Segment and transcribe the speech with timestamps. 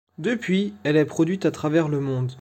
[0.17, 2.29] Depuis, elle est produite à travers le monde.